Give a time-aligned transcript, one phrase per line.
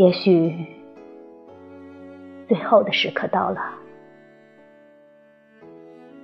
[0.00, 0.64] 也许
[2.48, 3.60] 最后的时刻到了，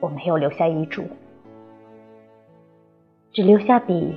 [0.00, 1.04] 我没有留下遗嘱，
[3.32, 4.14] 只留下笔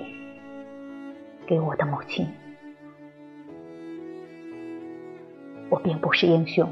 [1.46, 2.26] 给我的母亲。
[5.70, 6.66] 我并不是英雄，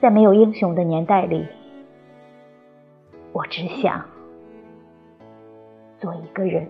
[0.00, 1.46] 在没有英雄的年代里，
[3.34, 4.02] 我只想
[6.00, 6.66] 做一个人。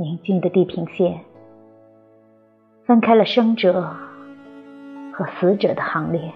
[0.00, 1.20] 宁静的地平线，
[2.86, 3.94] 分开了生者
[5.12, 6.32] 和死者的行列。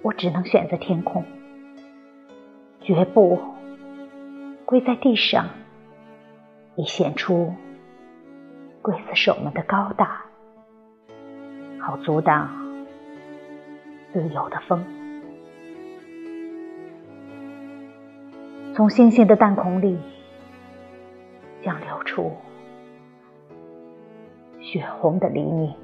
[0.00, 1.22] 我只能选择天空，
[2.80, 3.38] 绝不
[4.64, 5.50] 跪在地上，
[6.76, 7.52] 以显出
[8.82, 10.24] 刽子手们的高大，
[11.78, 12.48] 好阻挡
[14.14, 14.82] 自由的风。
[18.74, 19.98] 从星星的弹孔里。
[22.12, 22.32] 将流出
[24.60, 25.74] 血红的黎明。